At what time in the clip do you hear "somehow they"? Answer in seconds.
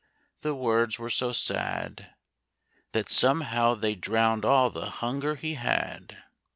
3.07-3.93